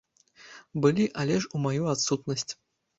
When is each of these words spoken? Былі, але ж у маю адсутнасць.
Былі, 0.87 1.05
але 1.25 1.37
ж 1.45 1.55
у 1.55 1.65
маю 1.69 1.83
адсутнасць. 1.95 2.51